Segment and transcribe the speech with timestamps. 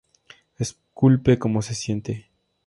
[0.57, 2.31] Esculpe como siente.